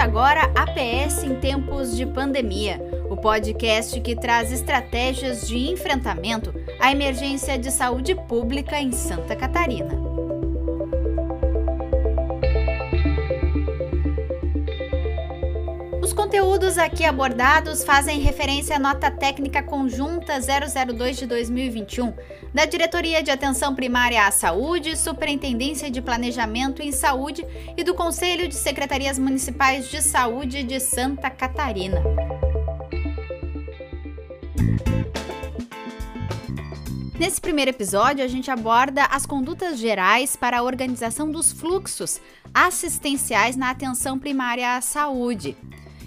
[0.00, 7.58] Agora APS em tempos de pandemia, o podcast que traz estratégias de enfrentamento à emergência
[7.58, 10.09] de saúde pública em Santa Catarina.
[16.40, 22.14] Conteúdos aqui abordados fazem referência à nota técnica conjunta 002 de 2021
[22.54, 28.48] da Diretoria de Atenção Primária à Saúde, Superintendência de Planejamento em Saúde e do Conselho
[28.48, 32.02] de Secretarias Municipais de Saúde de Santa Catarina.
[37.18, 42.18] Nesse primeiro episódio, a gente aborda as condutas gerais para a organização dos fluxos
[42.54, 45.54] assistenciais na atenção primária à saúde.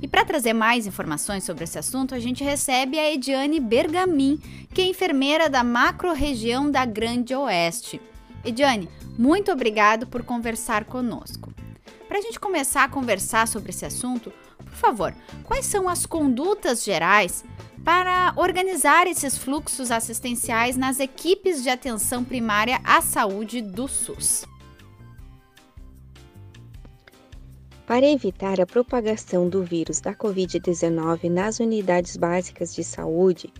[0.00, 4.38] E para trazer mais informações sobre esse assunto, a gente recebe a Ediane Bergamin,
[4.74, 8.00] que é enfermeira da macro-região da Grande Oeste.
[8.44, 8.88] Ediane,
[9.18, 11.52] muito obrigado por conversar conosco.
[12.06, 16.84] Para a gente começar a conversar sobre esse assunto, por favor, quais são as condutas
[16.84, 17.42] gerais
[17.82, 24.44] para organizar esses fluxos assistenciais nas equipes de atenção primária à saúde do SUS?
[27.86, 33.52] Para evitar a propagação do vírus da Covid-19 nas unidades básicas de saúde,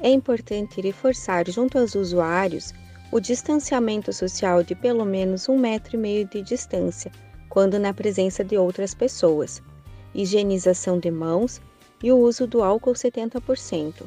[0.00, 2.72] é importante reforçar junto aos usuários
[3.12, 7.12] o distanciamento social de pelo menos um metro e meio de distância,
[7.50, 9.62] quando na presença de outras pessoas,
[10.14, 11.60] higienização de mãos
[12.02, 14.04] e o uso do álcool 70%,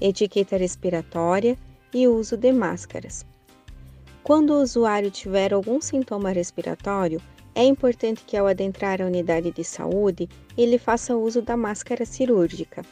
[0.00, 1.54] etiqueta respiratória
[1.92, 3.26] e uso de máscaras.
[4.22, 7.20] Quando o usuário tiver algum sintoma respiratório,
[7.54, 12.82] é importante que, ao adentrar a unidade de saúde, ele faça uso da máscara cirúrgica.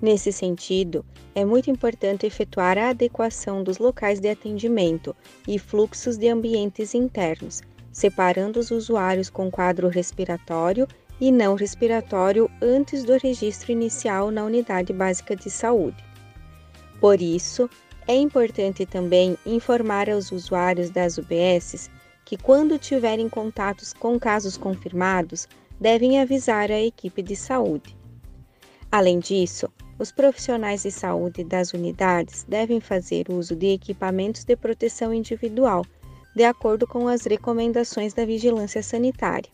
[0.00, 5.16] Nesse sentido, é muito importante efetuar a adequação dos locais de atendimento
[5.48, 10.86] e fluxos de ambientes internos, separando os usuários com quadro respiratório
[11.20, 16.04] e não respiratório antes do registro inicial na unidade básica de saúde.
[17.00, 17.68] Por isso,
[18.06, 21.90] é importante também informar aos usuários das UBSs
[22.24, 25.48] que, quando tiverem contatos com casos confirmados,
[25.80, 27.96] devem avisar a equipe de saúde.
[28.90, 29.68] Além disso,
[29.98, 35.84] os profissionais de saúde das unidades devem fazer uso de equipamentos de proteção individual,
[36.34, 39.50] de acordo com as recomendações da vigilância sanitária.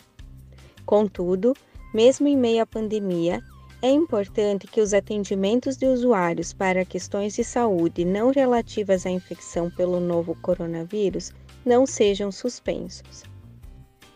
[0.85, 1.55] Contudo,
[1.95, 3.41] mesmo em meio à pandemia,
[3.83, 9.69] é importante que os atendimentos de usuários para questões de saúde não relativas à infecção
[9.69, 11.33] pelo novo coronavírus
[11.67, 13.25] não sejam suspensos.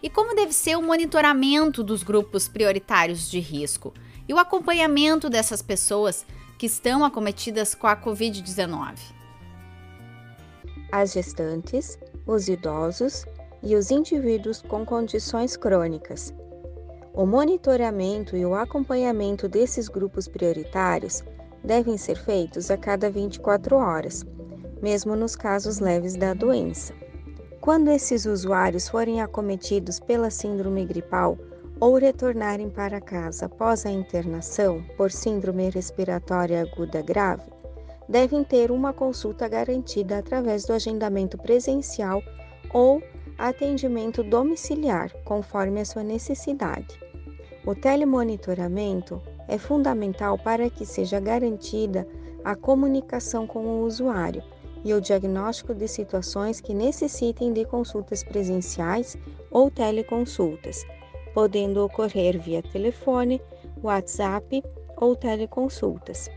[0.01, 3.93] E como deve ser o monitoramento dos grupos prioritários de risco
[4.29, 6.25] e o acompanhamento dessas pessoas
[6.57, 8.99] que estão acometidas com a Covid-19?
[10.93, 13.27] As gestantes, os idosos
[13.65, 16.33] e os indivíduos com condições crônicas.
[17.17, 21.25] O monitoramento e o acompanhamento desses grupos prioritários
[21.65, 24.23] devem ser feitos a cada 24 horas,
[24.83, 26.93] mesmo nos casos leves da doença.
[27.59, 31.39] Quando esses usuários forem acometidos pela síndrome gripal
[31.81, 37.51] ou retornarem para casa após a internação por síndrome respiratória aguda grave,
[38.07, 42.23] devem ter uma consulta garantida através do agendamento presencial
[42.75, 43.03] ou
[43.39, 47.06] atendimento domiciliar, conforme a sua necessidade.
[47.67, 52.07] O telemonitoramento é fundamental para que seja garantida
[52.45, 54.41] a comunicação com o usuário
[54.85, 59.17] e o diagnóstico de situações que necessitem de consultas presenciais
[59.51, 60.87] ou teleconsultas,
[61.35, 63.43] podendo ocorrer via telefone,
[63.83, 64.63] WhatsApp
[64.97, 66.31] ou teleconsultas.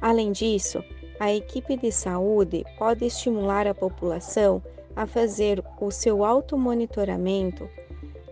[0.00, 0.82] Além disso,
[1.20, 4.60] a equipe de saúde pode estimular a população
[4.96, 7.68] a fazer o seu automonitoramento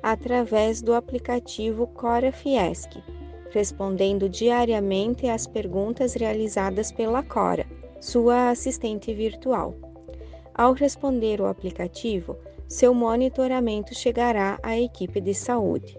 [0.03, 3.03] através do aplicativo Cora Fiesc,
[3.51, 7.67] respondendo diariamente às perguntas realizadas pela Cora
[8.01, 9.75] sua assistente virtual.
[10.55, 12.37] Ao responder o aplicativo,
[12.69, 15.99] seu monitoramento chegará à equipe de saúde.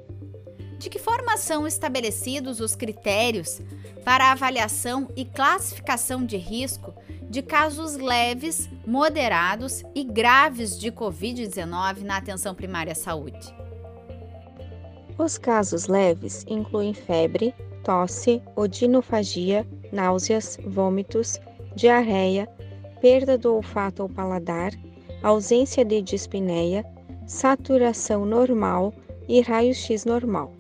[0.80, 3.62] De que forma são estabelecidos os critérios
[4.04, 6.94] para avaliação e classificação de risco
[7.30, 13.54] de casos leves, moderados e graves de Covid-19 na atenção primária à saúde?
[15.24, 17.54] Os casos leves incluem febre,
[17.84, 21.40] tosse, odinofagia, náuseas, vômitos,
[21.76, 22.50] diarreia,
[23.00, 24.72] perda do olfato ou paladar,
[25.22, 26.84] ausência de dispneia,
[27.28, 28.92] saturação normal
[29.28, 30.52] e raio-x normal.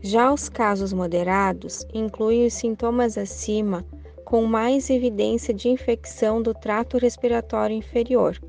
[0.00, 3.84] Já os casos moderados incluem os sintomas acima
[4.24, 8.40] com mais evidência de infecção do trato respiratório inferior,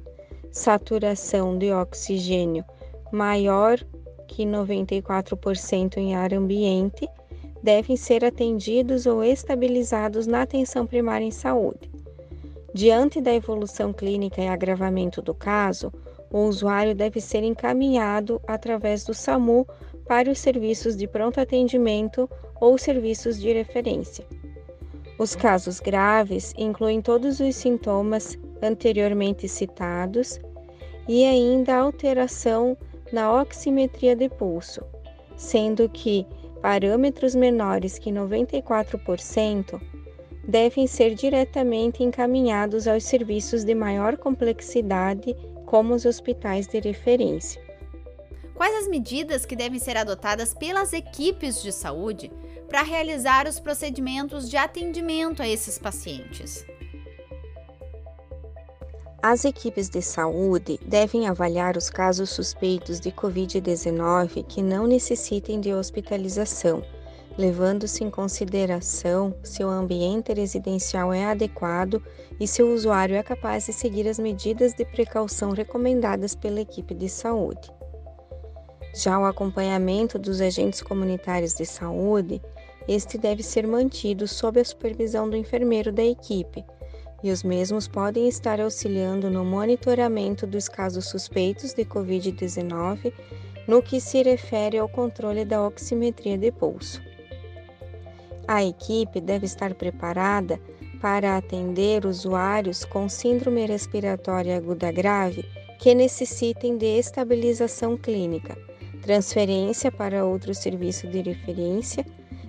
[0.54, 2.64] saturação de oxigênio
[3.12, 3.78] maior
[4.34, 7.08] que 94% em ar ambiente,
[7.62, 11.92] devem ser atendidos ou estabilizados na atenção primária em saúde.
[12.74, 15.94] Diante da evolução clínica e agravamento do caso,
[16.32, 19.68] o usuário deve ser encaminhado através do SAMU
[20.08, 22.28] para os serviços de pronto atendimento
[22.60, 24.26] ou serviços de referência.
[25.20, 30.42] Os casos graves incluem todos os sintomas anteriormente citados
[31.08, 32.76] e ainda alteração
[33.14, 34.84] na oximetria de pulso,
[35.38, 36.26] sendo que
[36.62, 39.80] parâmetros menores que 94%
[40.48, 47.62] devem ser diretamente encaminhados aos serviços de maior complexidade, como os hospitais de referência.
[48.56, 52.32] Quais as medidas que devem ser adotadas pelas equipes de saúde
[52.68, 56.66] para realizar os procedimentos de atendimento a esses pacientes?
[59.24, 65.74] As equipes de saúde devem avaliar os casos suspeitos de Covid-19 que não necessitem de
[65.74, 66.84] hospitalização
[67.38, 72.02] levando-se em consideração se o ambiente residencial é adequado
[72.40, 76.94] e se o usuário é capaz de seguir as medidas de precaução recomendadas pela equipe
[76.94, 77.72] de saúde.
[78.96, 82.40] Já o acompanhamento dos agentes comunitários de saúde,
[82.88, 86.64] este deve ser mantido sob a supervisão do enfermeiro da equipe,
[87.24, 93.14] e os mesmos podem estar auxiliando no monitoramento dos casos suspeitos de Covid-19
[93.68, 97.02] no que se refere ao controle da oximetria de pulso.
[98.46, 100.60] A equipe deve estar preparada
[101.00, 105.46] para atender usuários com síndrome respiratória aguda grave
[105.80, 108.58] que necessitem de estabilização clínica,
[109.02, 112.06] transferência para outro serviço de referência,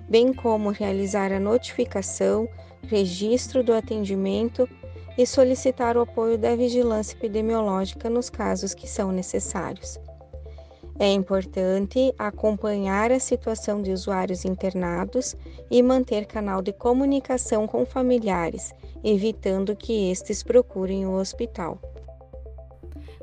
[0.09, 2.47] bem como realizar a notificação,
[2.87, 4.67] registro do atendimento
[5.17, 9.99] e solicitar o apoio da vigilância epidemiológica nos casos que são necessários.
[10.97, 15.35] É importante acompanhar a situação de usuários internados
[15.69, 18.73] e manter canal de comunicação com familiares,
[19.03, 21.79] evitando que estes procurem o hospital.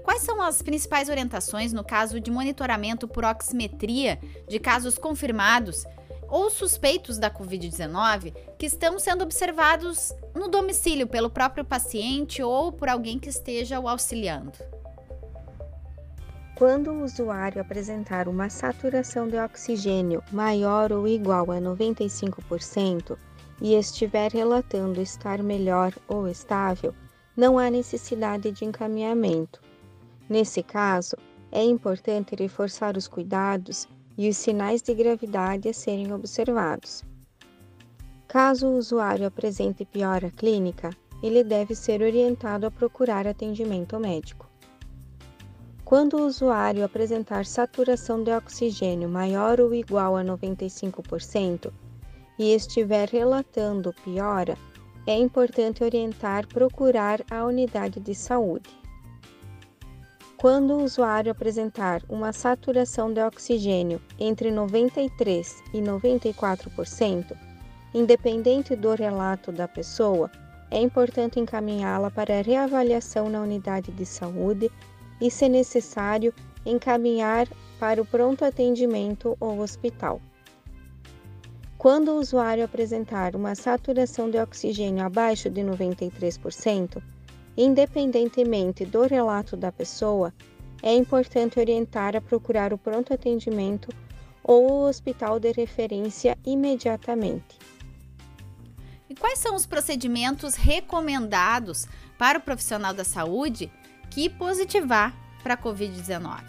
[0.02, 4.18] Quais são as principais orientações no caso de monitoramento por oximetria
[4.48, 5.86] de casos confirmados
[6.32, 12.88] ou suspeitos da Covid-19 que estão sendo observados no domicílio pelo próprio paciente ou por
[12.88, 14.58] alguém que esteja o auxiliando?
[16.56, 23.18] Quando o usuário apresentar uma saturação de oxigênio maior ou igual a 95%
[23.60, 26.94] e estiver relatando estar melhor ou estável,
[27.36, 29.60] não há necessidade de encaminhamento.
[30.30, 31.14] Nesse caso,
[31.50, 33.86] é importante reforçar os cuidados
[34.16, 37.04] e os sinais de gravidade a serem observados.
[38.28, 40.90] Caso o usuário apresente piora clínica,
[41.22, 44.50] ele deve ser orientado a procurar atendimento médico.
[45.84, 51.70] Quando o usuário apresentar saturação de oxigênio maior ou igual a 95%
[52.38, 54.56] e estiver relatando piora,
[55.06, 58.70] é importante orientar procurar a unidade de saúde.
[60.42, 67.36] Quando o usuário apresentar uma saturação de oxigênio entre 93% e 94%,
[67.94, 70.28] independente do relato da pessoa,
[70.68, 74.68] é importante encaminhá-la para reavaliação na unidade de saúde
[75.20, 76.34] e, se necessário,
[76.66, 77.46] encaminhar
[77.78, 80.20] para o pronto atendimento ou hospital.
[81.78, 87.00] Quando o usuário apresentar uma saturação de oxigênio abaixo de 93%,
[87.56, 90.32] independentemente do relato da pessoa,
[90.82, 93.88] é importante orientar a procurar o pronto atendimento
[94.42, 97.58] ou o hospital de referência imediatamente.
[99.08, 101.86] E quais são os procedimentos recomendados
[102.18, 103.70] para o profissional da saúde
[104.10, 106.42] que positivar para a Covid-19.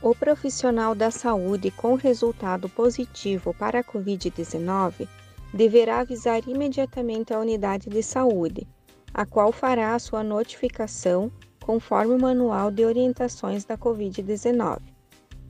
[0.00, 5.08] O profissional da saúde com resultado positivo para a Covid-19
[5.52, 8.66] deverá avisar imediatamente a unidade de saúde,
[9.12, 14.80] a qual fará a sua notificação conforme o manual de orientações da Covid-19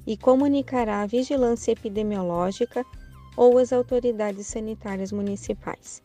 [0.06, 2.84] e comunicará à vigilância epidemiológica
[3.36, 6.02] ou às autoridades sanitárias municipais.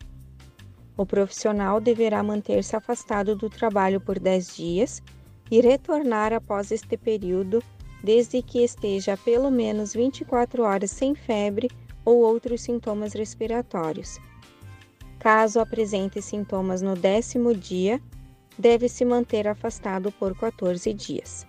[0.96, 5.02] O profissional deverá manter-se afastado do trabalho por 10 dias
[5.50, 7.62] e retornar após este período,
[8.02, 11.68] desde que esteja pelo menos 24 horas sem febre
[12.04, 14.18] ou outros sintomas respiratórios.
[15.18, 18.00] Caso apresente sintomas no décimo dia,
[18.58, 21.46] deve se manter afastado por 14 dias.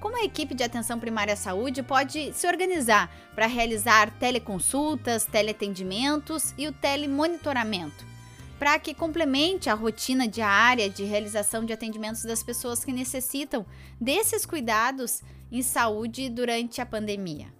[0.00, 6.54] Como a equipe de atenção primária à saúde pode se organizar para realizar teleconsultas, teleatendimentos
[6.58, 8.14] e o telemonitoramento?
[8.58, 13.66] para que complemente a rotina diária de realização de atendimentos das pessoas que necessitam
[14.00, 17.52] desses cuidados em saúde durante a pandemia.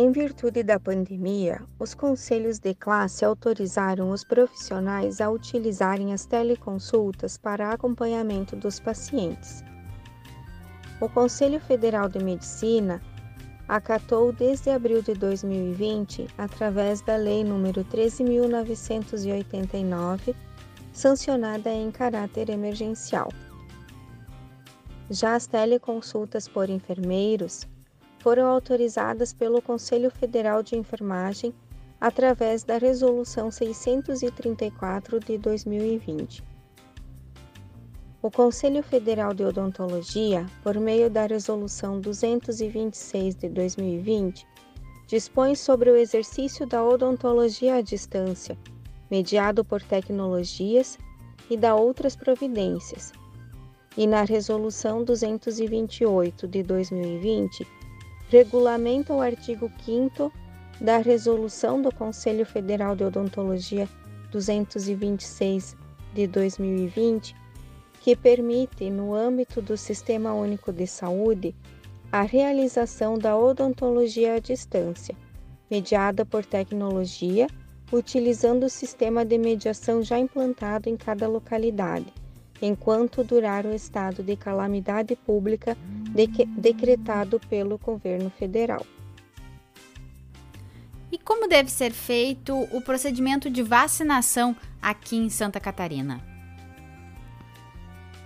[0.00, 7.36] Em virtude da pandemia, os conselhos de classe autorizaram os profissionais a utilizarem as teleconsultas
[7.36, 9.64] para acompanhamento dos pacientes.
[11.00, 13.02] O Conselho Federal de Medicina
[13.66, 20.32] acatou desde abril de 2020, através da Lei nº 13.989,
[20.92, 23.32] sancionada em caráter emergencial.
[25.10, 27.66] Já as teleconsultas por enfermeiros
[28.28, 31.54] foram autorizadas pelo Conselho Federal de Enfermagem
[31.98, 36.44] através da Resolução 634 de 2020.
[38.20, 44.46] O Conselho Federal de Odontologia, por meio da Resolução 226 de 2020,
[45.06, 48.58] dispõe sobre o exercício da odontologia à distância,
[49.10, 50.98] mediado por tecnologias
[51.48, 53.10] e da outras providências.
[53.96, 57.77] E na Resolução 228 de 2020,
[58.28, 60.32] regulamenta o artigo 5
[60.80, 63.88] da Resolução do Conselho Federal de Odontologia
[64.30, 65.76] 226
[66.14, 67.34] de 2020,
[68.00, 71.54] que permite, no âmbito do Sistema Único de Saúde,
[72.12, 75.14] a realização da odontologia à distância,
[75.70, 77.46] mediada por tecnologia,
[77.90, 82.12] utilizando o sistema de mediação já implantado em cada localidade,
[82.60, 85.76] enquanto durar o estado de calamidade pública
[86.56, 88.84] decretado pelo governo federal.
[91.10, 96.20] E como deve ser feito o procedimento de vacinação aqui em Santa Catarina?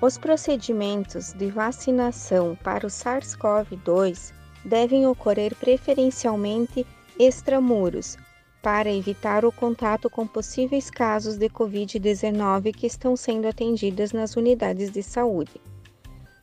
[0.01, 4.33] Os procedimentos de vacinação para o SARS-CoV-2
[4.65, 6.85] devem ocorrer preferencialmente
[7.17, 8.17] extramuros,
[8.63, 14.91] para evitar o contato com possíveis casos de Covid-19 que estão sendo atendidas nas unidades
[14.91, 15.61] de saúde.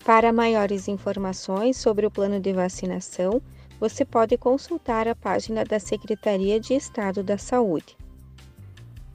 [0.03, 3.41] Para maiores informações sobre o plano de vacinação,
[3.79, 7.95] você pode consultar a página da Secretaria de Estado da Saúde.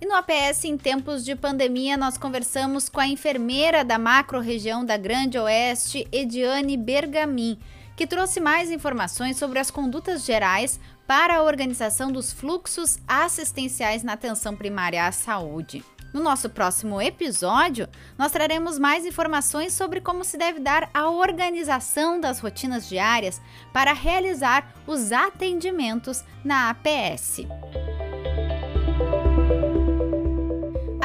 [0.00, 4.96] E no APS, em tempos de pandemia, nós conversamos com a enfermeira da macro-região da
[4.96, 7.58] Grande Oeste, Ediane Bergamin,
[7.96, 14.14] que trouxe mais informações sobre as condutas gerais para a organização dos fluxos assistenciais na
[14.14, 15.84] atenção primária à saúde.
[16.14, 22.20] No nosso próximo episódio, nós traremos mais informações sobre como se deve dar a organização
[22.20, 27.40] das rotinas diárias para realizar os atendimentos na APS.